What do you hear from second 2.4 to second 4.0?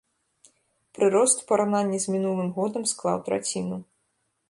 годам склаў траціну.